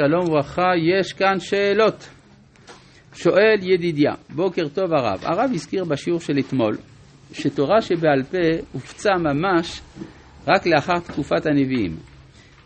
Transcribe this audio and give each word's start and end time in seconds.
שלום 0.00 0.28
וברכה, 0.28 0.70
יש 0.98 1.12
כאן 1.12 1.40
שאלות. 1.40 2.08
שואל 3.14 3.58
ידידיה, 3.62 4.12
בוקר 4.34 4.68
טוב 4.68 4.92
הרב. 4.92 5.20
הרב 5.22 5.50
הזכיר 5.54 5.84
בשיעור 5.84 6.20
של 6.20 6.38
אתמול 6.38 6.76
שתורה 7.32 7.80
שבעל 7.80 8.22
פה 8.22 8.38
הופצה 8.72 9.10
ממש 9.18 9.80
רק 10.48 10.66
לאחר 10.66 10.98
תקופת 10.98 11.46
הנביאים. 11.46 11.96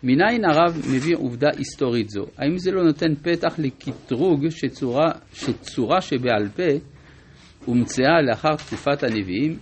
מניין 0.03 0.45
הרב 0.45 0.79
מביא 0.95 1.17
עובדה 1.17 1.49
היסטורית 1.57 2.11
זו? 2.11 2.25
האם 2.39 2.59
זה 2.59 2.71
לא 2.71 2.85
נותן 2.85 3.15
פתח 3.15 3.55
לקטרוג 3.59 4.49
שצורה, 4.49 5.11
שצורה 5.33 6.01
שבעל 6.01 6.49
פה 6.49 6.87
הומצאה 7.65 8.23
לאחר 8.23 8.57
תקופת 8.57 9.03
הנביאים? 9.03 9.59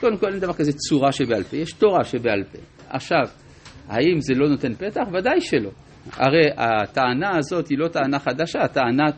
קודם 0.00 0.18
כל 0.18 0.32
אין 0.32 0.38
דבר 0.38 0.52
כזה 0.52 0.72
צורה 0.72 1.12
שבעל 1.12 1.42
פה, 1.42 1.56
יש 1.56 1.72
תורה 1.72 2.04
שבעל 2.04 2.44
פה. 2.52 2.58
עכשיו, 2.88 3.24
האם 3.88 4.20
זה 4.20 4.34
לא 4.34 4.48
נותן 4.48 4.74
פתח? 4.74 5.02
ודאי 5.12 5.40
שלא. 5.40 5.70
הרי 6.12 6.46
הטענה 6.56 7.36
הזאת 7.38 7.68
היא 7.68 7.78
לא 7.78 7.88
טענה 7.88 8.18
חדשה, 8.18 8.68
טענת 8.68 9.14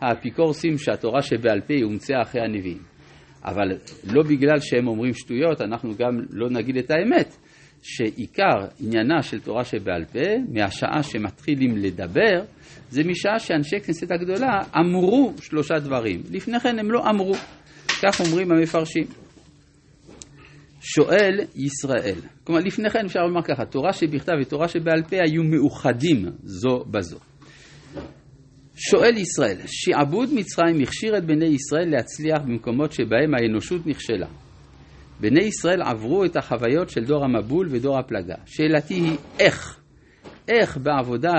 האפיקורסים 0.00 0.78
שהתורה 0.78 1.22
שבעל 1.22 1.60
פה 1.60 1.74
היא 1.74 1.84
הומצאה 1.84 2.22
אחרי 2.22 2.40
הנביאים. 2.40 2.82
אבל 3.44 3.78
לא 4.12 4.22
בגלל 4.22 4.60
שהם 4.60 4.88
אומרים 4.88 5.14
שטויות, 5.14 5.60
אנחנו 5.60 5.90
גם 5.98 6.20
לא 6.30 6.50
נגיד 6.50 6.76
את 6.76 6.90
האמת, 6.90 7.36
שעיקר 7.82 8.66
עניינה 8.80 9.22
של 9.22 9.40
תורה 9.40 9.64
שבעל 9.64 10.04
פה, 10.04 10.20
מהשעה 10.48 11.02
שמתחילים 11.02 11.76
לדבר, 11.76 12.44
זה 12.88 13.02
משעה 13.04 13.38
שאנשי 13.38 13.80
כנסת 13.80 14.10
הגדולה 14.10 14.60
אמרו 14.76 15.32
שלושה 15.40 15.74
דברים. 15.74 16.22
לפני 16.30 16.60
כן 16.60 16.78
הם 16.78 16.90
לא 16.90 17.00
אמרו, 17.10 17.34
כך 18.02 18.20
אומרים 18.20 18.52
המפרשים. 18.52 19.23
שואל 20.86 21.40
ישראל. 21.56 22.18
כלומר, 22.44 22.60
לפני 22.60 22.90
כן 22.90 23.04
אפשר 23.06 23.20
לומר 23.20 23.42
ככה, 23.42 23.64
תורה 23.64 23.92
שבכתב 23.92 24.32
ותורה 24.40 24.68
שבעל 24.68 25.02
פה 25.02 25.16
היו 25.16 25.42
מאוחדים 25.42 26.26
זו 26.42 26.84
בזו. 26.90 27.18
שואל 28.76 29.16
ישראל, 29.16 29.56
שעבוד 29.66 30.28
מצרים 30.34 30.80
הכשיר 30.82 31.16
את 31.18 31.24
בני 31.24 31.46
ישראל 31.46 31.88
להצליח 31.90 32.38
במקומות 32.46 32.92
שבהם 32.92 33.34
האנושות 33.34 33.86
נכשלה. 33.86 34.26
בני 35.20 35.44
ישראל 35.44 35.82
עברו 35.82 36.24
את 36.24 36.36
החוויות 36.36 36.90
של 36.90 37.04
דור 37.04 37.24
המבול 37.24 37.68
ודור 37.70 37.98
הפלגה. 37.98 38.34
שאלתי 38.46 38.94
היא 38.94 39.16
איך? 39.38 39.78
איך 40.48 40.76
בעבודה, 40.76 41.32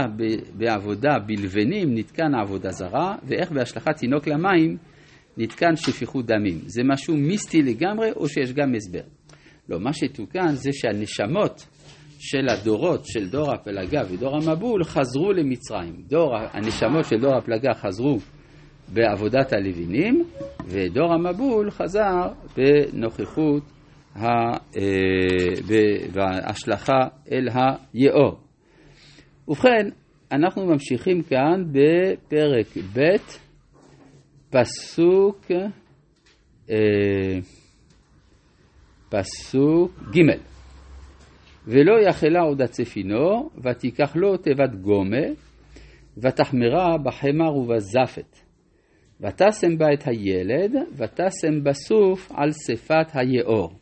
בעבודה 0.54 1.20
בלבנים 1.28 1.98
נתקן 1.98 2.36
עבודה 2.42 2.72
זרה, 2.72 3.16
ואיך 3.24 3.52
בהשלכת 3.52 3.96
תינוק 3.98 4.28
למים 4.28 4.78
נתקן 5.38 5.76
שפיכות 5.76 6.26
דמים. 6.26 6.60
זה 6.66 6.82
משהו 6.86 7.18
מיסטי 7.18 7.62
לגמרי, 7.62 8.12
או 8.12 8.30
שיש 8.30 8.54
גם 8.54 8.76
הסבר? 8.76 9.15
לא, 9.70 9.80
מה 9.80 9.94
שתוקן 9.94 10.52
זה 10.54 10.70
שהנשמות 10.74 11.68
של 12.20 12.50
הדורות 12.50 13.06
של 13.06 13.30
דור 13.30 13.52
הפלגה 13.54 14.02
ודור 14.10 14.36
המבול 14.36 14.84
חזרו 14.84 15.32
למצרים. 15.32 15.96
דור, 16.08 16.36
הנשמות 16.54 17.06
של 17.06 17.16
דור 17.22 17.36
הפלגה 17.36 17.74
חזרו 17.74 18.18
בעבודת 18.94 19.54
הלווינים, 19.54 20.24
ודור 20.66 21.14
המבול 21.14 21.72
חזר 21.72 22.28
בנוכחות 22.58 23.64
וההשלכה 26.14 27.08
אל 27.32 27.48
היאור. 27.94 28.40
ובכן, 29.48 29.90
אנחנו 30.32 30.66
ממשיכים 30.66 31.22
כאן 31.22 31.64
בפרק 31.72 32.68
ב', 32.94 33.16
פסוק, 34.50 35.46
אה, 36.70 36.76
פסוק 39.20 39.92
ג' 40.16 40.20
ולא 41.68 42.02
יחלה 42.10 42.40
עוד 42.40 42.62
הצפינו, 42.62 43.50
ותיקח 43.64 44.16
לו 44.16 44.38
תיבת 44.38 44.76
גומה, 44.82 45.26
ותחמרה 46.18 46.98
בחמר 46.98 47.56
ובזפת. 47.56 48.38
ותשם 49.22 49.78
בה 49.78 49.86
את 49.94 50.08
הילד, 50.08 50.72
ותשם 50.98 51.64
בסוף 51.64 52.32
על 52.32 52.50
שפת 52.52 53.08
היאור. 53.14 53.74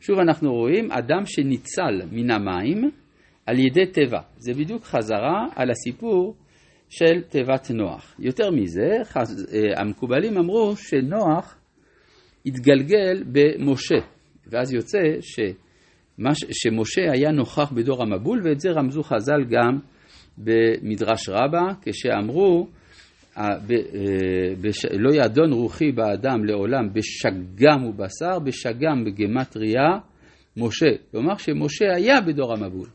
שוב 0.00 0.18
אנחנו 0.18 0.52
רואים 0.52 0.92
אדם 0.92 1.26
שניצל 1.26 2.00
מן 2.12 2.30
המים 2.30 2.90
על 3.46 3.58
ידי 3.58 3.86
תיבה. 3.86 4.20
זה 4.36 4.52
בדיוק 4.52 4.84
חזרה 4.84 5.46
על 5.56 5.70
הסיפור 5.70 6.34
של 6.88 7.22
תיבת 7.28 7.70
נוח. 7.70 8.14
יותר 8.18 8.50
מזה. 8.50 8.90
אה, 9.16 9.80
המקובלים 9.80 10.38
אמרו 10.38 10.76
שנוח 10.76 11.56
התגלגל 12.46 13.24
במשה, 13.32 14.06
ואז 14.46 14.72
יוצא 14.72 14.98
ש... 15.20 15.40
שמשה 16.50 17.12
היה 17.12 17.30
נוכח 17.30 17.72
בדור 17.72 18.02
המבול, 18.02 18.40
ואת 18.44 18.60
זה 18.60 18.70
רמזו 18.70 19.02
חז"ל 19.02 19.44
גם 19.50 19.78
במדרש 20.38 21.28
רבה, 21.28 21.72
כשאמרו, 21.82 22.68
אה, 23.38 23.48
אה, 23.48 24.98
לא 24.98 25.14
ידון 25.14 25.52
רוחי 25.52 25.92
באדם 25.92 26.44
לעולם 26.44 26.88
בשגם 26.92 27.84
ובשר, 27.84 28.38
בשגם 28.38 29.04
בגמטריה 29.04 29.98
משה. 30.56 30.90
כלומר 31.10 31.36
שמשה 31.36 31.94
היה 31.94 32.20
בדור 32.20 32.52
המבול. 32.52 32.88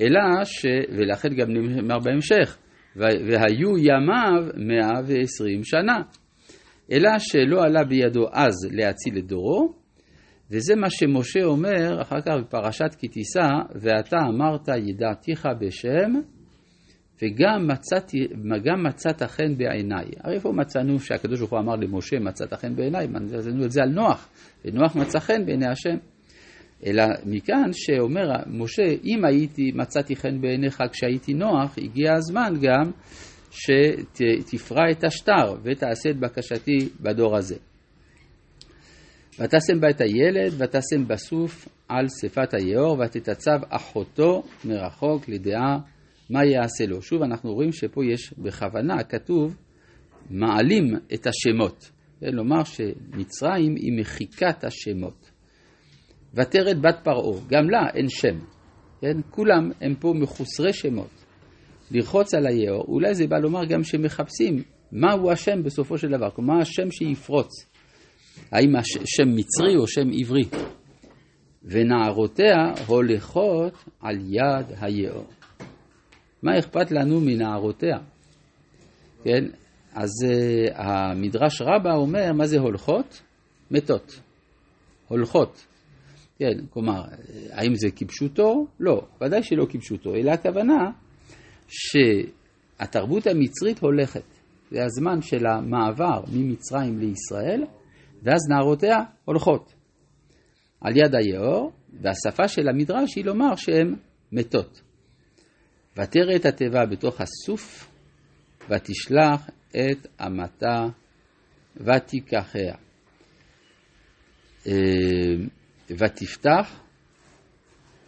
אלא 0.00 0.44
ש... 0.44 0.66
ולכן 0.88 1.28
גם 1.34 1.50
נאמר 1.50 1.98
בהמשך, 1.98 2.58
והיו 2.96 3.78
ימיו 3.78 4.44
120 4.56 5.64
שנה. 5.64 6.02
אלא 6.92 7.10
שלא 7.18 7.64
עלה 7.64 7.84
בידו 7.84 8.26
אז 8.32 8.54
להציל 8.72 9.18
את 9.18 9.26
דורו, 9.26 9.74
וזה 10.50 10.74
מה 10.76 10.90
שמשה 10.90 11.44
אומר 11.44 12.02
אחר 12.02 12.20
כך 12.20 12.32
בפרשת 12.40 12.94
כי 12.98 13.08
תישא, 13.08 13.48
ואתה 13.74 14.16
אמרת 14.28 14.68
ידעתיך 14.68 15.48
בשם, 15.60 16.12
וגם 17.22 17.68
מצאתי, 17.68 18.18
גם 18.64 18.82
מצאת 18.82 19.22
חן 19.22 19.56
בעיניי. 19.56 20.04
הרי 20.24 20.34
איפה 20.34 20.52
מצאנו 20.52 21.00
שהקדוש 21.00 21.38
ברוך 21.38 21.50
הוא 21.50 21.58
אמר 21.58 21.76
למשה 21.76 22.18
מצאת 22.20 22.54
חן 22.54 22.76
בעיניי? 22.76 23.06
מצאנו 23.06 23.64
את 23.64 23.70
זה 23.70 23.82
על 23.82 23.88
נוח, 23.88 24.28
ונוח 24.64 24.96
מצא 24.96 25.18
חן 25.18 25.46
בעיני 25.46 25.66
השם. 25.66 25.96
אלא 26.86 27.04
מכאן 27.26 27.70
שאומר 27.72 28.22
משה, 28.46 28.86
אם 29.04 29.24
הייתי, 29.24 29.72
מצאתי 29.74 30.16
חן 30.16 30.40
בעיניך 30.40 30.82
כשהייתי 30.92 31.34
נוח, 31.34 31.78
הגיע 31.78 32.14
הזמן 32.14 32.54
גם 32.62 32.90
שתפרע 33.50 34.90
את 34.90 35.04
השטר 35.04 35.54
ותעשה 35.62 36.10
את 36.10 36.16
בקשתי 36.16 36.88
בדור 37.00 37.36
הזה. 37.36 37.56
ותשם 39.40 39.80
בה 39.80 39.90
את 39.90 40.00
הילד, 40.00 40.52
ותשם 40.58 41.08
בסוף 41.08 41.68
על 41.88 42.06
שפת 42.20 42.54
היאור, 42.54 42.98
ותתצב 42.98 43.58
אחותו 43.68 44.42
מרחוק 44.64 45.28
לדעה 45.28 45.78
מה 46.30 46.44
יעשה 46.44 46.86
לו. 46.86 47.02
שוב 47.02 47.22
אנחנו 47.22 47.54
רואים 47.54 47.72
שפה 47.72 48.04
יש 48.04 48.34
בכוונה, 48.38 49.04
כתוב, 49.04 49.56
מעלים 50.30 50.84
את 51.14 51.26
השמות. 51.26 51.90
לומר 52.22 52.64
שמצרים 52.64 53.74
היא 53.76 54.00
מחיקת 54.00 54.64
השמות. 54.64 55.30
ותרד 56.34 56.82
בת 56.82 56.98
פרעה, 57.04 57.40
גם 57.48 57.70
לה 57.70 57.90
אין 57.94 58.08
שם. 58.08 58.38
כן? 59.00 59.16
כולם 59.30 59.70
הם 59.80 59.94
פה 59.94 60.12
מחוסרי 60.16 60.72
שמות. 60.72 61.24
לרחוץ 61.90 62.34
על 62.34 62.46
היאור, 62.46 62.84
אולי 62.88 63.14
זה 63.14 63.26
בא 63.26 63.36
לומר 63.38 63.64
גם 63.64 63.82
שמחפשים 63.82 64.62
מהו 64.92 65.30
השם 65.30 65.62
בסופו 65.62 65.98
של 65.98 66.08
דבר, 66.08 66.30
כלומר 66.30 66.60
השם 66.60 66.90
שיפרוץ. 66.90 67.75
האם 68.52 68.76
השם 68.76 69.34
מצרי 69.36 69.76
או 69.76 69.86
שם 69.86 70.08
עברי? 70.20 70.44
ונערותיה 71.64 72.72
הולכות 72.86 73.84
על 74.00 74.16
יד 74.20 74.66
היאור. 74.80 75.26
מה 76.42 76.58
אכפת 76.58 76.90
לנו 76.90 77.20
מנערותיה? 77.20 77.96
כן, 79.24 79.44
אז 79.92 80.10
uh, 80.24 80.74
המדרש 80.74 81.62
רבה 81.62 81.94
אומר, 81.94 82.32
מה 82.32 82.46
זה 82.46 82.58
הולכות? 82.58 83.22
מתות. 83.70 84.20
הולכות. 85.08 85.66
כן, 86.38 86.66
כלומר, 86.70 87.02
האם 87.50 87.74
זה 87.74 87.88
כפשוטו? 87.96 88.66
לא, 88.80 89.02
ודאי 89.20 89.42
שלא 89.42 89.66
כפשוטו, 89.70 90.14
אלא 90.14 90.30
הכוונה 90.30 90.90
שהתרבות 91.68 93.26
המצרית 93.26 93.78
הולכת. 93.78 94.22
זה 94.70 94.84
הזמן 94.84 95.22
של 95.22 95.46
המעבר 95.46 96.20
ממצרים 96.32 96.98
לישראל, 96.98 97.64
ואז 98.26 98.40
נערותיה 98.50 98.96
הולכות 99.24 99.74
על 100.80 100.96
יד 100.96 101.14
היאור, 101.14 101.72
והשפה 102.00 102.48
של 102.48 102.68
המדרש 102.68 103.16
היא 103.16 103.24
לומר 103.24 103.56
שהן 103.56 103.96
מתות. 104.32 104.80
ותרא 105.96 106.36
את 106.36 106.46
התיבה 106.46 106.86
בתוך 106.86 107.20
הסוף, 107.20 107.90
ותשלח 108.70 109.50
את 109.70 110.06
אמתה 110.26 110.86
ותיקחיה. 111.76 112.74
אה, 114.66 114.72
ותפתח 115.90 116.80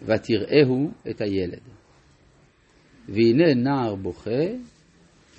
ותראהו 0.03 0.91
את 1.11 1.21
הילד. 1.21 1.61
והנה 3.09 3.55
נער 3.55 3.95
בוכה, 3.95 4.45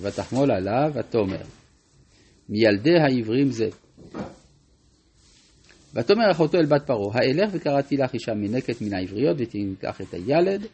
ותחמול 0.01 0.51
עליו 0.51 0.91
ותאמר, 0.93 1.45
מילדי 2.49 2.97
העברים 2.99 3.51
זה. 3.51 3.69
ותאמר 5.93 6.31
אחותו 6.31 6.57
אל 6.57 6.65
בת 6.65 6.87
פרעה, 6.87 7.19
האלך 7.19 7.49
וקראתי 7.53 7.97
לך 7.97 8.13
אישה 8.13 8.33
מנקת 8.33 8.81
מן 8.81 8.93
העבריות 8.93 9.37
ותיקח 9.39 10.01
את 10.01 10.13
הילד, 10.13 10.65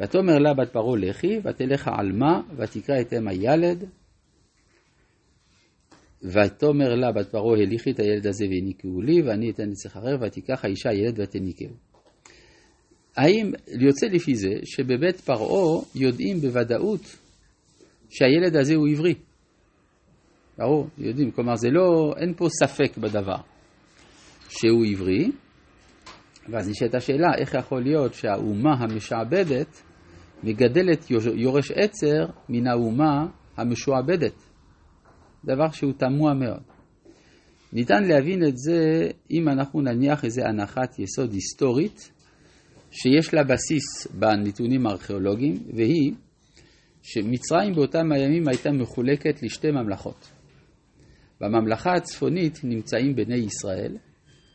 ותאמר 0.00 0.38
לה 0.38 0.54
בת 0.54 0.72
פרעה 0.72 0.96
לכי, 0.96 1.38
ותלך 1.44 1.88
עלמה, 1.98 2.40
ותקרא 2.56 3.00
את 3.00 3.12
אם 3.12 3.28
הילד. 3.28 3.84
ותאמר 6.22 6.94
לה 6.94 7.12
בת 7.12 7.28
פרעה 7.30 7.62
הליכי 7.62 7.90
את 7.90 8.00
הילד 8.00 8.26
הזה 8.26 8.44
והניקהו 8.44 9.00
לי, 9.00 9.22
ואני 9.22 9.50
אתן 9.50 9.70
אחר, 9.86 10.16
ותיקח 10.20 10.64
האישה 10.64 10.90
הילד 10.90 11.20
ותניקהו. 11.20 11.74
האם 13.16 13.52
יוצא 13.80 14.06
לפי 14.06 14.34
זה 14.34 14.50
שבבית 14.64 15.20
פרעה 15.20 15.82
יודעים 15.94 16.40
בוודאות 16.40 17.16
שהילד 18.10 18.56
הזה 18.56 18.74
הוא 18.74 18.88
עברי? 18.88 19.14
ברור, 20.58 20.86
יודעים, 20.98 21.30
כלומר 21.30 21.56
זה 21.56 21.68
לא, 21.70 22.14
אין 22.16 22.34
פה 22.34 22.48
ספק 22.48 22.98
בדבר 22.98 23.51
שהוא 24.58 24.84
עברי, 24.86 25.30
ואז 26.48 26.68
נשאלת 26.68 26.94
השאלה 26.94 27.28
איך 27.38 27.54
יכול 27.54 27.82
להיות 27.82 28.14
שהאומה 28.14 28.74
המשעבדת 28.78 29.82
מגדלת 30.42 31.10
יורש 31.34 31.70
עצר 31.70 32.26
מן 32.48 32.66
האומה 32.66 33.26
המשועבדת. 33.56 34.34
דבר 35.44 35.70
שהוא 35.70 35.92
תמוה 35.92 36.34
מאוד. 36.34 36.62
ניתן 37.72 38.04
להבין 38.04 38.44
את 38.44 38.56
זה 38.56 39.10
אם 39.30 39.48
אנחנו 39.48 39.80
נניח 39.80 40.24
איזו 40.24 40.42
הנחת 40.42 40.98
יסוד 40.98 41.32
היסטורית 41.32 42.12
שיש 42.90 43.34
לה 43.34 43.44
בסיס 43.44 44.06
בנתונים 44.14 44.86
הארכיאולוגיים, 44.86 45.54
והיא 45.76 46.12
שמצרים 47.02 47.74
באותם 47.74 48.12
הימים 48.12 48.48
הייתה 48.48 48.70
מחולקת 48.72 49.42
לשתי 49.42 49.70
ממלכות. 49.70 50.30
בממלכה 51.40 51.92
הצפונית 51.92 52.60
נמצאים 52.64 53.16
בני 53.16 53.36
ישראל, 53.36 53.96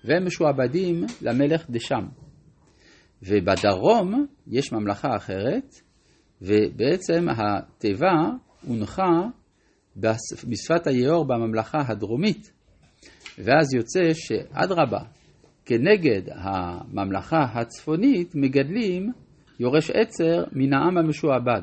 והם 0.07 0.25
משועבדים 0.25 1.04
למלך 1.21 1.69
דשם. 1.69 2.06
ובדרום 3.24 4.25
יש 4.48 4.74
ממלכה 4.74 5.07
אחרת, 5.15 5.75
ובעצם 6.42 7.27
התיבה 7.30 8.13
הונחה 8.68 9.21
בשפת 10.50 10.88
היאור 10.88 11.27
בממלכה 11.27 11.77
הדרומית. 11.88 12.51
ואז 13.38 13.74
יוצא 13.74 14.13
שאדרבה, 14.13 15.00
כנגד 15.65 16.21
הממלכה 16.31 17.44
הצפונית 17.54 18.36
מגדלים 18.36 19.12
יורש 19.59 19.89
עצר 19.89 20.44
מן 20.51 20.74
העם 20.74 20.98
המשועבד, 20.98 21.62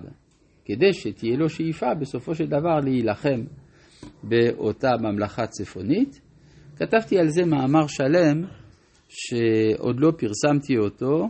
כדי 0.64 0.93
שתהיה 0.93 1.37
לו 1.37 1.49
שאיפה 1.49 1.94
בסופו 2.00 2.35
של 2.35 2.46
דבר 2.46 2.81
להילחם 2.85 3.41
באותה 4.23 4.91
ממלכה 5.00 5.46
צפונית. 5.46 6.20
כתבתי 6.76 7.19
על 7.19 7.29
זה 7.29 7.44
מאמר 7.44 7.87
שלם 7.87 8.44
שעוד 9.09 10.00
לא 10.00 10.12
פרסמתי 10.19 10.79
אותו, 10.79 11.29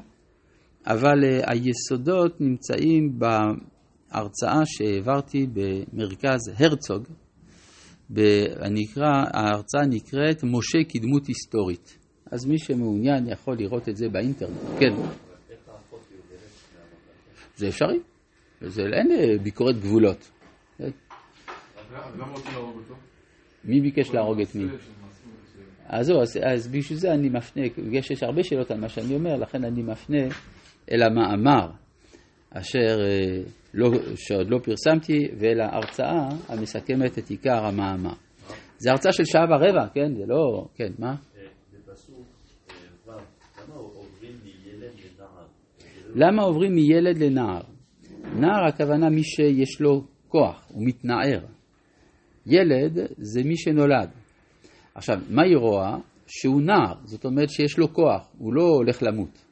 אבל 0.87 1.25
אה, 1.25 1.41
היסודות 1.47 2.41
נמצאים 2.41 3.19
בהרצאה 3.19 4.61
שהעברתי 4.65 5.47
במרכז 5.53 6.41
הרצוג. 6.57 7.05
נקרא, 8.71 9.25
ההרצאה 9.35 9.87
נקראת 9.87 10.45
משה 10.45 10.79
כדמות 10.89 11.27
היסטורית. 11.27 11.99
אז 12.31 12.47
מי 12.47 12.59
שמעוניין 12.59 13.29
יכול 13.29 13.57
לראות 13.59 13.89
את 13.89 13.97
זה 13.97 14.09
באינטרנט. 14.09 14.59
כן. 14.79 14.95
זה 17.57 17.69
אפשרי. 17.69 17.99
זה 18.61 18.83
אין 18.83 19.11
אה, 19.11 19.39
ביקורת 19.43 19.77
גבולות. 19.81 20.31
מי 23.65 23.81
ביקש 23.81 24.11
להרוג 24.11 24.41
את 24.41 24.55
מי? 24.55 24.65
אז 25.87 26.07
זהו, 26.07 26.21
אז, 26.21 26.39
אז 26.55 26.69
בשביל 26.69 26.99
זה 26.99 27.13
אני 27.13 27.29
מפנה, 27.29 27.63
יש, 27.93 28.11
יש 28.11 28.23
הרבה 28.23 28.43
שאלות 28.43 28.71
על 28.71 28.81
מה 28.81 28.89
שאני 28.89 29.15
אומר, 29.15 29.37
לכן 29.37 29.65
אני 29.65 29.83
מפנה 29.83 30.23
אל 30.93 31.03
המאמר 31.03 31.71
אשר 32.51 33.01
אה, 33.01 33.43
לא, 33.75 33.91
שעוד 34.17 34.51
לא 34.51 34.59
פרסמתי, 34.59 35.19
ואל 35.39 35.61
ההרצאה 35.61 36.29
המסכמת 36.49 37.19
את 37.19 37.31
עיקר 37.31 37.65
המאמר. 37.65 38.15
זה 38.79 38.91
הרצאה 38.91 39.13
של 39.13 39.25
שעה 39.25 39.45
ורבע, 39.45 39.89
כן? 39.95 40.15
זה 40.15 40.23
לא... 40.27 40.67
כן, 40.75 40.93
מה? 40.99 41.15
למה 46.15 46.43
עוברים 46.43 46.75
מילד 46.75 47.19
לנער? 47.19 47.63
נער 48.37 48.67
הכוונה 48.69 49.11
מי 49.11 49.25
שיש 49.25 49.81
לו 49.81 50.05
כוח, 50.29 50.69
הוא 50.69 50.87
מתנער. 50.87 51.45
ילד 52.47 52.99
זה 53.17 53.41
מי 53.45 53.57
שנולד. 53.57 54.11
עכשיו, 54.95 55.17
מה 55.31 55.43
היא 55.43 55.57
רואה? 55.57 55.97
שהוא 56.27 56.63
נער, 56.63 56.95
זאת 57.05 57.25
אומרת 57.25 57.51
שיש 57.51 57.79
לו 57.79 57.93
כוח, 57.93 58.29
הוא 58.39 58.55
לא 58.55 58.63
הולך 58.63 59.03
למות. 59.03 59.45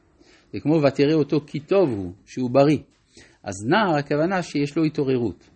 זה 0.52 0.60
כמו 0.60 0.82
ותראה 0.82 1.14
אותו 1.14 1.40
כי 1.46 1.60
טוב 1.60 1.88
הוא, 1.88 2.12
שהוא 2.26 2.50
בריא. 2.50 2.78
אז 3.42 3.54
נער 3.66 3.96
הכוונה 3.98 4.42
שיש 4.42 4.76
לו 4.76 4.84
התעוררות. 4.84 5.48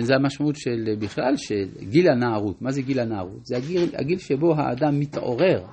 זה 0.00 0.14
המשמעות 0.14 0.56
של 0.56 0.94
בכלל 0.98 1.36
של 1.36 1.68
גיל 1.90 2.08
הנערות. 2.08 2.62
מה 2.62 2.70
זה 2.70 2.82
גיל 2.82 3.00
הנערות? 3.00 3.46
זה 3.46 3.56
הגיל, 3.56 3.90
הגיל 3.94 4.18
שבו 4.18 4.54
האדם 4.54 5.00
מתעורר 5.00 5.66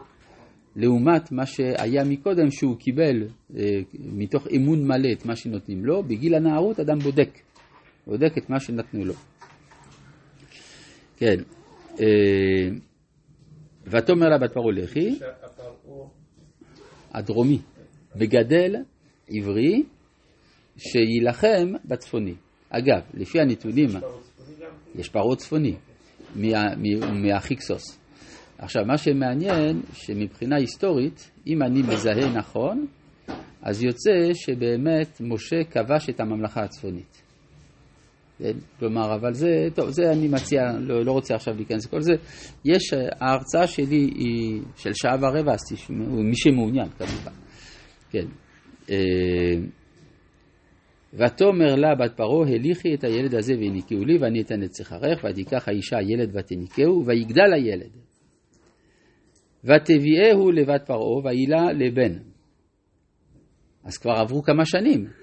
לעומת 0.75 1.31
מה 1.31 1.46
שהיה 1.46 2.04
מקודם 2.04 2.51
שהוא 2.51 2.78
קיבל 2.78 3.28
אה, 3.57 3.63
מתוך 3.94 4.48
אמון 4.56 4.88
מלא 4.88 5.10
את 5.13 5.25
מה 5.25 5.36
שנותנים 5.36 5.86
לו. 5.86 6.04
בגיל 6.04 6.36
הנערות 6.36 6.80
אדם 6.80 7.00
בודק, 7.00 7.39
בודק 8.07 8.38
את 8.38 8.50
מה 8.50 8.60
שנתנו 8.60 9.06
לו. 9.06 9.13
כן. 11.18 11.38
אה, 12.00 12.69
ותאמר 13.94 14.30
לה 14.30 14.38
בת 14.38 14.54
פרעה 14.54 14.72
לכי, 14.72 15.19
הדרומי, 17.12 17.60
מגדל 18.16 18.75
עברי 19.30 19.84
שיילחם 20.78 21.74
בצפוני. 21.86 22.34
אגב, 22.69 23.01
לפי 23.13 23.40
הנתונים, 23.40 23.90
יש 24.95 25.10
פרעה 25.10 25.36
צפוני, 25.36 25.75
מהחיקסוס. 27.24 28.00
עכשיו, 28.57 28.86
מה 28.86 28.98
שמעניין, 28.98 29.81
שמבחינה 29.94 30.56
היסטורית, 30.56 31.31
אם 31.48 31.63
אני 31.63 31.81
מזהה 31.81 32.30
נכון, 32.36 32.88
אז 33.62 33.84
יוצא 33.84 34.34
שבאמת 34.34 35.22
משה 35.22 35.63
כבש 35.72 36.10
את 36.10 36.19
הממלכה 36.19 36.63
הצפונית. 36.63 37.23
כלומר, 38.80 39.16
אבל 39.16 39.34
זה, 39.34 39.48
טוב, 39.76 39.90
זה 39.90 40.12
אני 40.12 40.28
מציע, 40.28 40.62
לא, 40.80 41.06
לא 41.06 41.12
רוצה 41.12 41.36
עכשיו 41.36 41.54
להיכנס 41.56 41.86
לכל 41.86 42.02
זה. 42.02 42.14
יש, 42.66 42.94
ההרצאה 43.22 43.68
שלי 43.68 44.10
היא 44.16 44.62
של 44.78 44.92
שעה 44.94 45.16
ורבע, 45.22 45.54
אז 45.54 45.60
תשמעו, 45.74 46.24
מי 46.24 46.36
שמעוניין 46.36 46.90
כמובן. 46.90 47.32
כן. 48.10 48.26
אה, 48.90 49.56
ותאמר 51.14 51.76
לה 51.76 51.96
בת 51.96 52.18
פרעה, 52.18 52.48
הליכי 52.48 52.94
את 52.94 53.04
הילד 53.04 53.36
הזה 53.36 53.54
והניקהו 53.54 54.06
לי, 54.06 54.18
ואני 54.18 54.42
אתן 54.42 54.64
את 54.64 54.76
שכרך, 54.76 55.24
ותיקח 55.24 55.68
האישה 55.68 55.98
הילד 55.98 56.36
ותניקהו, 56.36 57.06
ויגדל 57.06 57.54
הילד. 57.54 57.92
ותביאהו 59.63 60.52
לבת 60.52 60.86
פרעה, 60.86 61.25
וילה 61.25 61.74
לבן. 61.74 62.18
אז 63.84 63.98
כבר 63.98 64.12
עברו 64.12 64.44
כמה 64.44 64.66
שנים. 64.66 65.23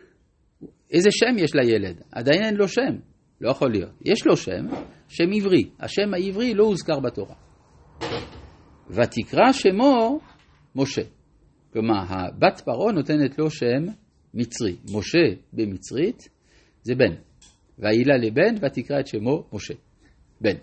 איזה 0.91 1.09
שם 1.11 1.45
יש 1.45 1.55
לילד? 1.55 2.03
עדיין 2.13 2.43
אין 2.43 2.55
לו 2.55 2.69
שם. 2.69 2.97
לא 3.41 3.51
יכול 3.51 3.71
להיות. 3.71 3.93
יש 4.05 4.27
לו 4.27 4.37
שם, 4.37 4.67
שם 5.09 5.33
עברי. 5.37 5.71
השם 5.81 6.15
העברי 6.15 6.55
לא 6.55 6.65
הוזכר 6.65 7.01
בתורה. 7.01 7.35
ותקרא 8.91 9.53
שמו 9.53 10.21
משה. 10.77 11.03
כלומר, 11.73 12.03
הבת 12.09 12.61
פרעה 12.65 12.93
נותנת 12.93 13.39
לו 13.39 13.51
שם 13.51 13.85
מצרי. 14.35 14.77
משה 14.95 15.41
במצרית 15.53 16.29
זה 16.83 16.95
בן. 16.95 17.15
והילה 17.79 18.17
לבן 18.17 18.55
ותקרא 18.67 19.01
את 19.01 19.07
שמו 19.07 19.45
משה. 19.53 19.75
בן. 20.41 20.57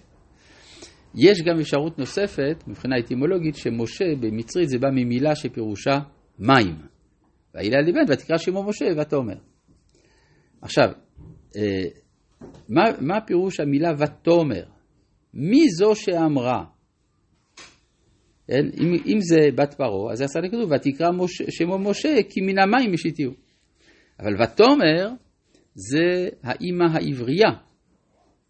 יש 1.15 1.41
גם 1.41 1.59
אפשרות 1.59 1.99
נוספת, 1.99 2.63
מבחינה 2.67 2.95
אטימולוגית, 2.99 3.55
שמשה 3.55 4.05
במצרית 4.19 4.69
זה 4.69 4.77
בא 4.79 4.87
ממילה 4.91 5.35
שפירושה 5.35 5.99
מים. 6.39 6.75
והילה 7.53 7.81
לבן 7.81 8.11
ותקרא 8.13 8.37
שמו 8.37 8.63
משה 8.63 8.85
ותאמר. 9.01 9.37
עכשיו, 10.61 10.89
אה, 11.57 11.83
מה, 12.69 12.83
מה 13.01 13.21
פירוש 13.21 13.59
המילה 13.59 13.91
ותאמר? 13.99 14.63
מי 15.33 15.69
זו 15.69 15.95
שאמרה? 15.95 16.63
כן? 18.47 18.65
אם, 18.81 18.93
אם 19.05 19.19
זה 19.21 19.51
בת 19.55 19.73
פרעה, 19.73 20.11
אז 20.11 20.17
זה 20.17 20.25
עשה 20.25 20.39
כתוב, 20.47 20.71
ותקרא 20.71 21.11
משה, 21.11 21.43
שמו 21.51 21.79
משה, 21.79 22.17
כי 22.29 22.41
מן 22.41 22.59
המים 22.59 22.93
משיתיהו. 22.93 23.33
אבל 24.19 24.41
ותאמר 24.43 25.09
זה 25.75 26.29
האימא 26.43 26.85
העברייה. 26.93 27.51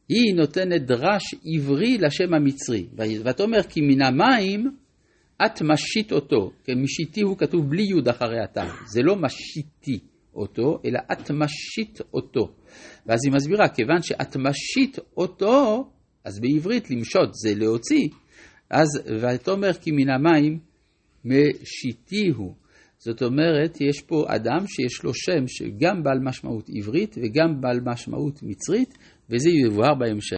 היא 0.09 0.35
נותנת 0.35 0.81
דרש 0.81 1.23
עברי 1.45 1.97
לשם 1.97 2.33
המצרי. 2.33 2.87
ותאמר 3.25 3.63
כי 3.63 3.81
מן 3.81 4.01
המים 4.01 4.71
את 5.45 5.61
משית 5.61 6.11
אותו. 6.11 6.51
משיתי 6.75 7.21
הוא 7.21 7.37
כתוב 7.37 7.69
בלי 7.69 7.83
יוד 7.83 8.07
אחרי 8.07 8.43
התו. 8.43 8.61
זה 8.85 9.01
לא 9.01 9.15
משיתי 9.15 9.99
אותו, 10.37 10.79
אלא 10.85 10.99
את 11.11 11.31
משית 11.31 12.01
אותו. 12.13 12.51
ואז 13.05 13.19
היא 13.25 13.33
מסבירה, 13.33 13.69
כיוון 13.69 14.01
שאת 14.01 14.37
משית 14.37 14.99
אותו, 15.17 15.89
אז 16.25 16.39
בעברית 16.39 16.91
למשות 16.91 17.33
זה 17.33 17.55
להוציא, 17.55 18.07
אז 18.69 18.87
ותאמר 19.21 19.73
כי 19.73 19.91
מן 19.91 20.09
המים 20.09 20.59
משיתיהו. 21.25 22.55
זאת 22.99 23.21
אומרת, 23.21 23.81
יש 23.81 24.01
פה 24.01 24.25
אדם 24.27 24.67
שיש 24.67 25.03
לו 25.03 25.13
שם 25.13 25.47
שגם 25.47 26.03
בעל 26.03 26.19
משמעות 26.23 26.69
עברית 26.75 27.15
וגם 27.17 27.61
בעל 27.61 27.79
משמעות 27.85 28.43
מצרית, 28.43 28.97
וזה 29.29 29.49
יבואר 29.49 29.93
בהמשך. 29.93 30.35